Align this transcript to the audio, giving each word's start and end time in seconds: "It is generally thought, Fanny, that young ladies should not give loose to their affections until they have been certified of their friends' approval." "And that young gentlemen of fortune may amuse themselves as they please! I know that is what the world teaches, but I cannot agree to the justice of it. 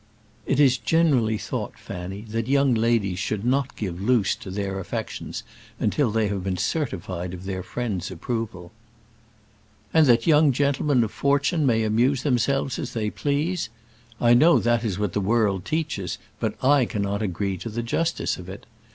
"It 0.47 0.59
is 0.59 0.79
generally 0.79 1.37
thought, 1.37 1.77
Fanny, 1.77 2.21
that 2.21 2.47
young 2.47 2.73
ladies 2.73 3.19
should 3.19 3.45
not 3.45 3.75
give 3.75 4.01
loose 4.01 4.35
to 4.37 4.49
their 4.49 4.79
affections 4.79 5.43
until 5.79 6.09
they 6.09 6.27
have 6.27 6.43
been 6.43 6.57
certified 6.57 7.35
of 7.35 7.43
their 7.45 7.61
friends' 7.61 8.09
approval." 8.09 8.71
"And 9.93 10.07
that 10.07 10.25
young 10.25 10.51
gentlemen 10.53 11.03
of 11.03 11.11
fortune 11.11 11.67
may 11.67 11.83
amuse 11.83 12.23
themselves 12.23 12.79
as 12.79 12.93
they 12.93 13.11
please! 13.11 13.69
I 14.19 14.33
know 14.33 14.57
that 14.57 14.83
is 14.83 14.97
what 14.97 15.13
the 15.13 15.21
world 15.21 15.65
teaches, 15.65 16.17
but 16.39 16.55
I 16.65 16.85
cannot 16.85 17.21
agree 17.21 17.55
to 17.57 17.69
the 17.69 17.83
justice 17.83 18.37
of 18.37 18.49
it. 18.49 18.65